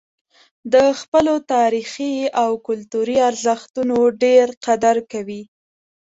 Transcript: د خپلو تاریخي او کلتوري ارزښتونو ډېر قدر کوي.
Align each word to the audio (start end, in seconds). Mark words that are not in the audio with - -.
د 0.73 0.75
خپلو 0.99 1.33
تاریخي 1.53 2.13
او 2.43 2.51
کلتوري 2.67 3.17
ارزښتونو 3.29 3.97
ډېر 4.23 4.45
قدر 4.65 4.95
کوي. 5.11 5.43